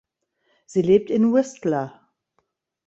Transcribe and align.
Sie 0.65 0.81
lebt 0.81 1.11
in 1.11 1.31
Whistler. 1.31 2.09